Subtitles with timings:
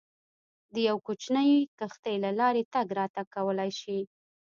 [0.73, 3.99] د یوې کوچنۍ کښتۍ له لارې تګ راتګ کولای شي.